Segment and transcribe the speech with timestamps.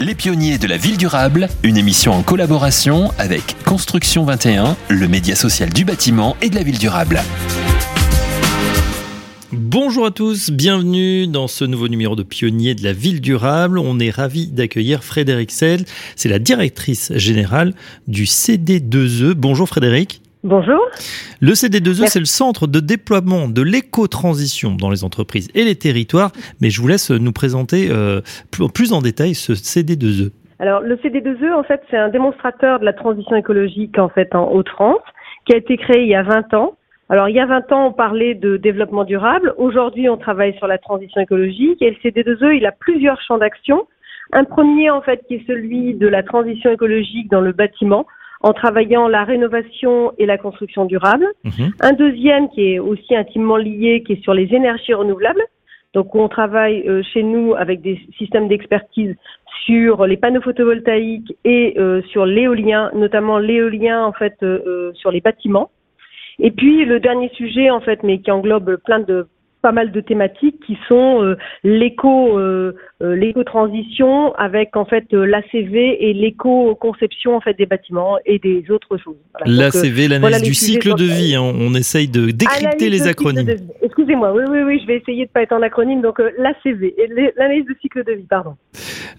[0.00, 5.34] Les pionniers de la ville durable, une émission en collaboration avec Construction 21, le média
[5.34, 7.20] social du bâtiment et de la ville durable.
[9.50, 13.76] Bonjour à tous, bienvenue dans ce nouveau numéro de Pionniers de la ville durable.
[13.76, 15.84] On est ravi d'accueillir Frédéric Sell,
[16.14, 17.74] c'est la directrice générale
[18.06, 19.32] du CD2E.
[19.32, 20.22] Bonjour Frédéric.
[20.44, 20.80] Bonjour.
[21.40, 26.30] Le CD2E, c'est le centre de déploiement de l'éco-transition dans les entreprises et les territoires.
[26.60, 28.20] Mais je vous laisse nous présenter euh,
[28.72, 30.30] plus en détail ce CD2E.
[30.60, 34.52] Alors, le CD2E, en fait, c'est un démonstrateur de la transition écologique, en fait, en
[34.52, 35.02] Haute-France,
[35.44, 36.76] qui a été créé il y a 20 ans.
[37.08, 39.54] Alors, il y a 20 ans, on parlait de développement durable.
[39.56, 41.82] Aujourd'hui, on travaille sur la transition écologique.
[41.82, 43.88] Et le CD2E, il a plusieurs champs d'action.
[44.32, 48.06] Un premier, en fait, qui est celui de la transition écologique dans le bâtiment
[48.40, 51.26] en travaillant la rénovation et la construction durable.
[51.44, 51.72] Mhm.
[51.80, 55.42] Un deuxième qui est aussi intimement lié, qui est sur les énergies renouvelables.
[55.94, 59.14] Donc on travaille euh, chez nous avec des systèmes d'expertise
[59.64, 65.20] sur les panneaux photovoltaïques et euh, sur l'éolien, notamment l'éolien en fait euh, sur les
[65.20, 65.70] bâtiments.
[66.38, 69.26] Et puis le dernier sujet en fait, mais qui englobe plein de
[69.62, 76.08] pas mal de thématiques qui sont euh, l'éco euh, euh, l'éco-transition avec en fait l'ACV
[76.08, 79.16] et l'éco-conception en fait des bâtiments et des autres choses.
[79.44, 81.34] L'ACV, l'analyse du cycle de vie.
[81.34, 81.42] Hein.
[81.42, 83.56] on essaye de décrypter les acronymes.
[83.82, 86.02] Excusez-moi, oui, oui, oui, je vais essayer de pas être en acronyme.
[86.02, 86.94] Donc l'ACV,
[87.36, 88.56] l'analyse du cycle de vie, pardon.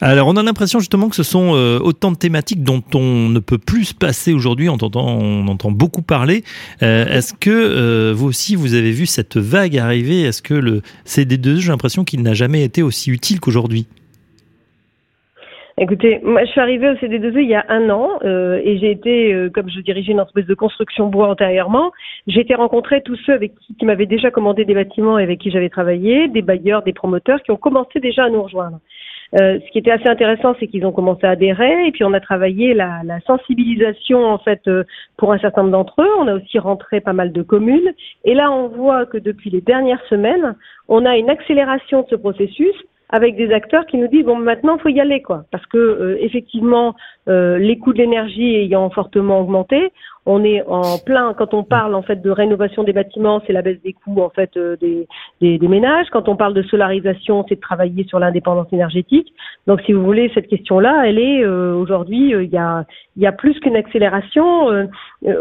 [0.01, 1.51] Alors on a l'impression justement que ce sont
[1.81, 4.69] autant de thématiques dont on ne peut plus se passer aujourd'hui.
[4.69, 6.43] On entend, on entend beaucoup parler.
[6.81, 10.21] Est-ce que vous aussi vous avez vu cette vague arriver?
[10.21, 13.87] Est-ce que le CD2, j'ai l'impression qu'il n'a jamais été aussi utile qu'aujourd'hui?
[15.81, 18.91] Écoutez, moi je suis arrivée au CD2E il y a un an euh, et j'ai
[18.91, 21.93] été, euh, comme je dirigeais une espèce de construction bois antérieurement,
[22.27, 25.39] j'ai été rencontrer tous ceux avec qui, qui m'avaient déjà commandé des bâtiments et avec
[25.39, 28.81] qui j'avais travaillé, des bailleurs, des promoteurs qui ont commencé déjà à nous rejoindre.
[29.35, 32.13] Euh, ce qui était assez intéressant, c'est qu'ils ont commencé à adhérer et puis on
[32.13, 34.83] a travaillé la, sensibilisation en fait euh,
[35.17, 36.09] pour un certain nombre d'entre eux.
[36.19, 37.93] On a aussi rentré pas mal de communes
[38.26, 40.55] et là on voit que depuis les dernières semaines,
[40.87, 42.73] on a une accélération de ce processus
[43.09, 46.17] avec des acteurs qui nous disent bon maintenant faut y aller quoi parce que euh,
[46.21, 46.95] effectivement
[47.27, 49.92] les coûts de l'énergie ayant fortement augmenté
[50.25, 53.61] on est en plein quand on parle en fait de rénovation des bâtiments, c'est la
[53.61, 55.07] baisse des coûts en fait euh, des,
[55.41, 56.07] des, ménages.
[56.11, 59.33] Quand on parle de solarisation, c'est de travailler sur l'indépendance énergétique.
[59.67, 62.85] Donc, si vous voulez, cette question-là, elle est euh, aujourd'hui, euh, il y a
[63.15, 64.87] il y a plus qu'une accélération.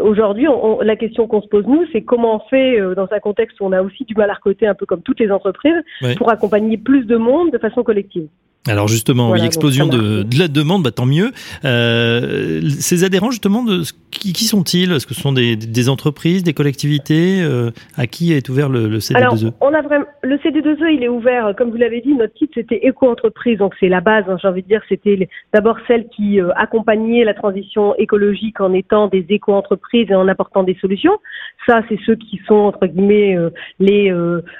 [0.03, 0.47] aujourd'hui,
[0.81, 3.71] la question qu'on se pose nous, c'est comment on fait dans un contexte où on
[3.71, 5.81] a aussi du mal à recoter, un peu comme toutes les entreprises,
[6.17, 8.27] pour accompagner plus de monde de façon collective.
[8.67, 11.31] Alors justement, oui, explosion de, de, la demande, bah, tant mieux.
[11.63, 14.91] Euh, ces adhérents, justement, de, qui, qui sont-ils?
[14.91, 17.41] Est-ce que ce sont des, des, entreprises, des collectivités?
[17.41, 21.03] Euh, À qui est ouvert le, le CD2E Alors, on a vraiment, le CD2E, il
[21.03, 24.35] est ouvert, comme vous l'avez dit, notre titre c'était éco-entreprise, donc c'est la base, hein,
[24.41, 29.07] j'ai envie de dire, c'était d'abord celle qui euh, accompagnait la transition écologique en étant
[29.07, 31.17] des éco-entreprises et en apportant des solutions.
[31.65, 34.13] Ça, c'est ceux qui sont, entre guillemets, euh, les,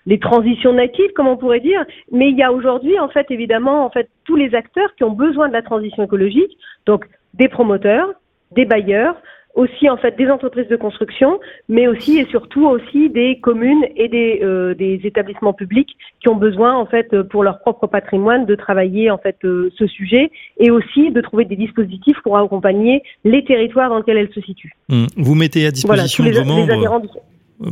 [0.05, 1.83] les transitions natives, comme on pourrait dire.
[2.13, 5.11] Mais il y a aujourd'hui, en fait, évidemment, en fait, tous les acteurs qui ont
[5.11, 8.09] besoin de la transition écologique, donc des promoteurs,
[8.51, 9.15] des bailleurs,
[9.55, 14.07] aussi en fait des entreprises de construction, mais aussi et surtout aussi des communes et
[14.07, 15.89] des, euh, des établissements publics
[16.21, 19.87] qui ont besoin en fait pour leur propre patrimoine de travailler en fait euh, ce
[19.87, 24.41] sujet et aussi de trouver des dispositifs pour accompagner les territoires dans lesquels elles se
[24.41, 24.73] situent.
[24.87, 25.05] Mmh.
[25.17, 27.21] Vous mettez à disposition de vos membres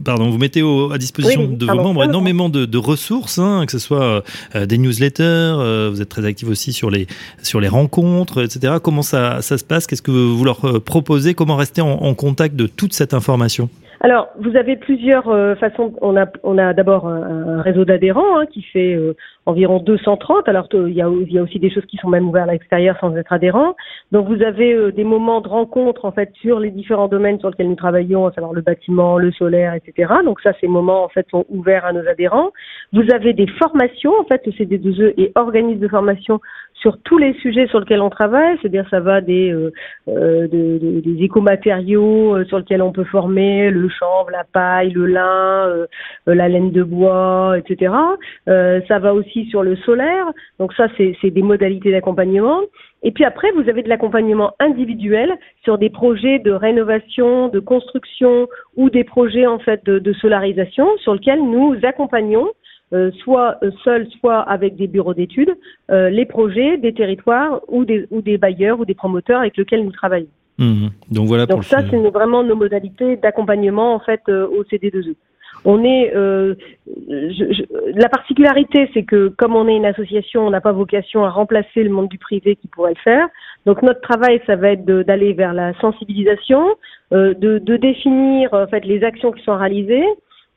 [0.03, 0.62] Pardon, vous mettez
[0.92, 4.22] à disposition de vos membres énormément de, de ressources, hein, que ce soit
[4.56, 7.08] euh, des newsletters, euh, vous êtes très actif aussi sur les,
[7.42, 8.75] sur les rencontres, etc.
[8.84, 9.88] Comment ça, ça se passe?
[9.88, 11.34] Qu'est-ce que vous leur euh, proposez?
[11.36, 13.70] Comment rester en, en contact de toute cette information?
[14.00, 15.94] Alors, vous avez plusieurs euh, façons.
[16.02, 19.16] On a, on a d'abord un, réseau d'adhérents hein, qui fait euh,
[19.47, 20.47] environ 230.
[20.47, 22.52] Alors, il y, a, il y, a, aussi des choses qui sont même ouvertes à
[22.52, 23.75] l'extérieur sans être adhérents.
[24.12, 27.50] Donc, vous avez euh, des moments de rencontre en fait sur les différents domaines sur
[27.50, 30.13] lesquels nous travaillons, à savoir le bâtiment, le solaire, etc.
[30.24, 32.52] Donc, ça, ces moments en fait sont ouverts à nos adhérents.
[32.94, 34.13] Vous avez des formations.
[34.19, 36.40] En fait, le CD2E et organise de formation
[36.80, 39.72] sur tous les sujets sur lesquels on travaille, c'est-à-dire ça va des, euh,
[40.07, 40.48] euh
[41.19, 45.88] écomatériaux euh, sur lesquels on peut former, le chanvre, la paille, le lin, euh,
[46.28, 47.94] la laine de bois, etc.
[48.46, 50.25] ça va aussi sur le solaire,
[50.60, 52.62] donc ça c'est des modalités d'accompagnement.
[53.04, 58.48] Et puis après, vous avez de l'accompagnement individuel sur des projets de rénovation, de construction
[58.75, 62.48] ou des projets en fait de, de solarisation sur lesquels nous accompagnons
[62.94, 65.54] euh, soit euh, seul, soit avec des bureaux d'études,
[65.92, 69.84] euh, les projets des territoires ou des, ou des bailleurs ou des promoteurs avec lesquels
[69.84, 70.28] nous travaillons.
[70.57, 70.88] Mmh.
[71.12, 71.45] Donc voilà.
[71.45, 75.16] Donc ça, c'est vraiment nos modalités d'accompagnement en fait au CD2E.
[75.66, 76.56] On est euh,
[77.94, 81.84] la particularité, c'est que comme on est une association, on n'a pas vocation à remplacer
[81.84, 83.28] le monde du privé qui pourrait le faire.
[83.66, 86.75] Donc notre travail, ça va être d'aller vers la sensibilisation,
[87.12, 90.06] euh, de, de, définir en fait les actions qui sont réalisées,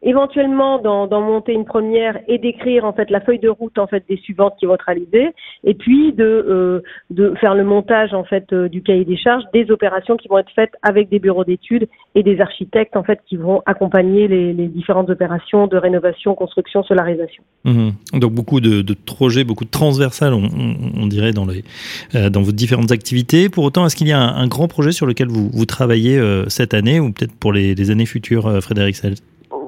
[0.03, 4.03] éventuellement d'en monter une première et d'écrire en fait la feuille de route en fait
[4.09, 6.83] des suivantes qui vont être réalisées et puis de
[7.19, 10.39] euh, faire le montage en fait euh, du cahier des charges des opérations qui vont
[10.39, 14.51] être faites avec des bureaux d'études et des architectes en fait qui vont accompagner les,
[14.71, 17.43] différentes opérations de rénovation, construction, solarisation.
[17.65, 17.91] Mmh.
[18.15, 21.65] Donc beaucoup de, de, projets, beaucoup de transversales, on, dirait dans les
[22.15, 23.49] euh, dans vos différentes activités.
[23.49, 27.01] Pour autant, est-ce qu'il y a un, grand projet sur lequel vous, travaillez cette année
[27.01, 29.15] ou peut-être pour les, années futures, Frédéric Sel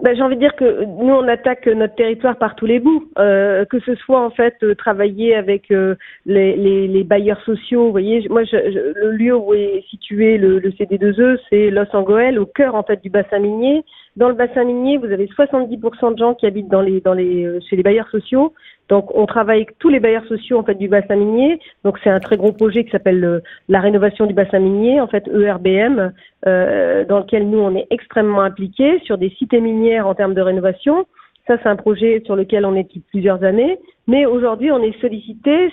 [0.02, 3.04] ben, j'ai envie de dire que nous on attaque notre territoire par tous les bouts,
[3.20, 5.94] euh, que ce soit en fait euh, travailler avec euh,
[6.26, 7.84] les, bailleurs sociaux.
[7.84, 12.36] Vous voyez, moi je, le lieu où est situé le, le CD2E, c'est Los Angeles,
[12.36, 13.84] au cœur en fait du bassin minier.
[14.16, 17.60] Dans le bassin minier, vous avez 70% de gens qui habitent dans les, dans les,
[17.70, 18.52] chez les bailleurs sociaux.
[18.88, 21.58] Donc, on travaille avec tous les bailleurs sociaux en fait du bassin minier.
[21.84, 25.26] Donc, c'est un très gros projet qui s'appelle la rénovation du bassin minier, en fait
[25.28, 26.12] ERBM,
[26.46, 30.42] euh, dans lequel nous on est extrêmement impliqués sur des cités minières en termes de
[30.42, 31.06] rénovation.
[31.46, 33.78] Ça, c'est un projet sur lequel on est depuis plusieurs années.
[34.06, 35.72] Mais aujourd'hui, on est sollicité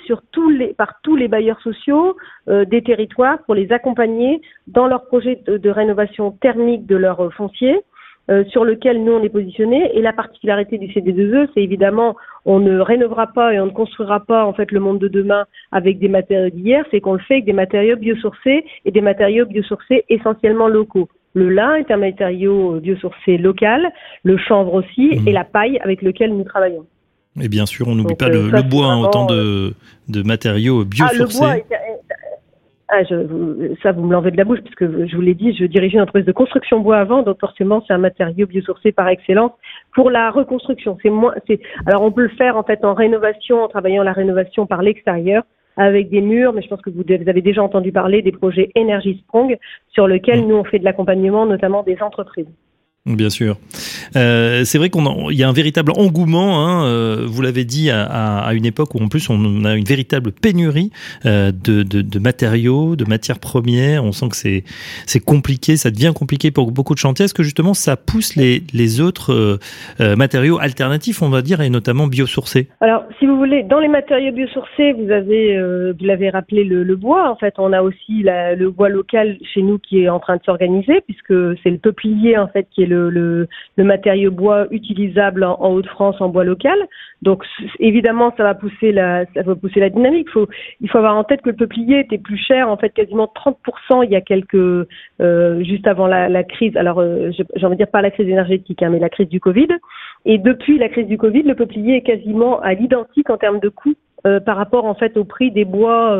[0.77, 2.15] par tous les bailleurs sociaux
[2.47, 7.19] euh, des territoires pour les accompagner dans leur projet de, de rénovation thermique de leur
[7.21, 7.81] euh, foncier.
[8.29, 9.89] Euh, sur lequel nous on est positionné.
[9.95, 12.15] Et la particularité du CD2E, c'est évidemment
[12.45, 15.45] on ne rénovera pas et on ne construira pas en fait le monde de demain
[15.71, 19.45] avec des matériaux d'hier, c'est qu'on le fait avec des matériaux biosourcés et des matériaux
[19.45, 21.09] biosourcés essentiellement locaux.
[21.33, 23.91] Le lin est un matériau biosourcé local,
[24.23, 25.27] le chanvre aussi, mmh.
[25.27, 26.85] et la paille avec lequel nous travaillons.
[27.41, 29.73] Et bien sûr, on n'oublie pas le, euh, bois, hein, autant de,
[30.07, 31.39] de matériaux biosourcés.
[31.41, 31.78] Ah, le bois
[32.91, 35.65] ah, je, ça, vous me l'enlevez de la bouche, puisque je vous l'ai dit, je
[35.65, 39.51] dirigeais une entreprise de construction bois avant, donc forcément, c'est un matériau biosourcé par excellence
[39.93, 40.97] pour la reconstruction.
[41.03, 44.13] C'est moins, c'est, alors on peut le faire en fait en rénovation, en travaillant la
[44.13, 45.43] rénovation par l'extérieur
[45.77, 49.23] avec des murs, mais je pense que vous, avez déjà entendu parler des projets Energy
[49.25, 49.57] Strong
[49.93, 52.47] sur lesquels nous on fait de l'accompagnement, notamment des entreprises.
[53.05, 53.55] Bien sûr.
[54.17, 55.01] Euh, c'est vrai qu'il
[55.31, 59.07] y a un véritable engouement, hein, euh, vous l'avez dit, à, une époque où en
[59.07, 60.91] plus on a une véritable pénurie
[61.25, 64.03] euh, de, matériaux, de matières premières.
[64.03, 67.25] On sent que c'est, compliqué, ça devient compliqué pour beaucoup de chantiers.
[67.25, 69.59] Est-ce que justement ça pousse les, autres
[69.99, 72.67] matériaux alternatifs, on va dire, et notamment biosourcés?
[72.81, 75.57] Alors, si vous voulez, dans les matériaux biosourcés, vous avez,
[75.97, 77.31] vous l'avez rappelé, le, bois.
[77.31, 80.43] En fait, on a aussi le bois local chez nous qui est en train de
[80.43, 83.47] s'organiser, puisque c'est le peuplier en fait qui est le
[83.77, 86.77] matériau bois utilisable en, Haute-France en bois local.
[87.21, 87.43] Donc
[87.79, 90.29] évidemment, ça va pousser la, ça va pousser la dynamique.
[90.29, 90.47] Faut,
[90.81, 94.03] il faut avoir en tête que le peuplier était plus cher, en fait, quasiment 30%
[94.03, 96.75] il y a quelques, euh, juste avant la, crise.
[96.77, 99.39] Alors, euh, j'ai envie de dire pas la crise énergétique, hein, mais la crise du
[99.39, 99.67] Covid.
[100.25, 103.69] Et depuis la crise du Covid, le peuplier est quasiment à l'identique en termes de
[103.69, 103.95] coût
[104.25, 106.17] euh, par rapport en fait au prix des bois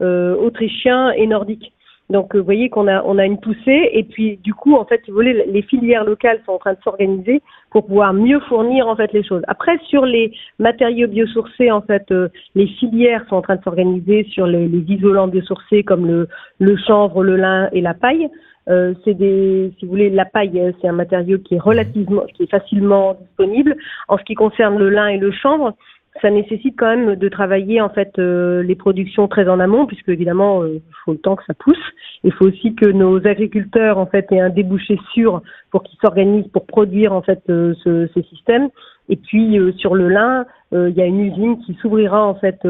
[0.00, 1.72] autrichiens et nordiques.
[2.10, 3.88] Donc, euh, vous voyez qu'on a, on a une poussée.
[3.92, 6.74] Et puis, du coup, en fait, si vous voulez, les filières locales sont en train
[6.74, 7.40] de s'organiser
[7.70, 9.42] pour pouvoir mieux fournir, en fait, les choses.
[9.48, 14.24] Après, sur les matériaux biosourcés, en fait, euh, les filières sont en train de s'organiser
[14.24, 16.28] sur les, isolants biosourcés comme le,
[16.58, 18.28] le chanvre, le lin et la paille.
[18.68, 22.44] Euh, c'est des, si vous voulez, la paille, c'est un matériau qui est relativement, qui
[22.44, 23.76] est facilement disponible.
[24.08, 25.74] En ce qui concerne le lin et le chanvre,
[26.22, 30.08] ça nécessite quand même de travailler en fait euh, les productions très en amont, puisque
[30.08, 31.76] évidemment euh, il faut le temps que ça pousse.
[32.22, 36.48] Il faut aussi que nos agriculteurs en fait aient un débouché sûr pour qu'ils s'organisent
[36.48, 38.68] pour produire en fait euh, ce, ces systèmes.
[39.08, 42.66] Et puis sur le lin, il y a une usine qui s'ouvrira en fait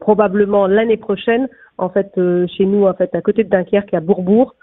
[0.00, 2.18] probablement l'année prochaine en fait
[2.56, 4.54] chez nous en fait à côté de Dunkerque à Bourbourg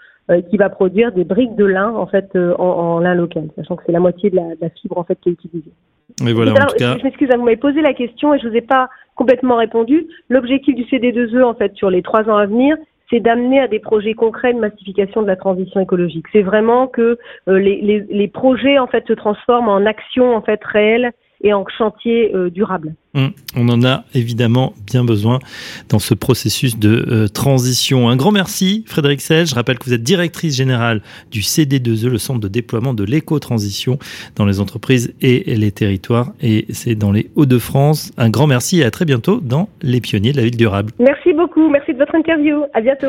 [0.50, 3.84] qui va produire des briques de lin en fait en, en lin local, sachant que
[3.86, 5.70] c'est la moitié de la, de la fibre en fait qui est utilisée.
[6.22, 6.96] Mais voilà, en tout cas.
[6.98, 10.06] Je m'excuse, vous m'avez posé la question et je vous ai pas complètement répondu.
[10.28, 12.76] L'objectif du CD2E, en fait, sur les trois ans à venir,
[13.10, 16.26] c'est d'amener à des projets concrets de massification de la transition écologique.
[16.32, 20.42] C'est vraiment que euh, les, les, les, projets, en fait, se transforment en actions, en
[20.42, 22.94] fait, réelles et en chantier euh, durable.
[23.14, 25.38] Hum, on en a évidemment bien besoin
[25.88, 28.08] dans ce processus de euh, transition.
[28.08, 29.46] Un grand merci Frédéric Sel.
[29.46, 33.98] Je rappelle que vous êtes directrice générale du CD2E, le centre de déploiement de l'éco-transition
[34.36, 36.32] dans les entreprises et les territoires.
[36.42, 38.12] Et c'est dans les Hauts-de-France.
[38.18, 40.92] Un grand merci et à très bientôt dans Les Pionniers de la Ville durable.
[40.98, 41.68] Merci beaucoup.
[41.70, 42.64] Merci de votre interview.
[42.74, 43.08] À bientôt.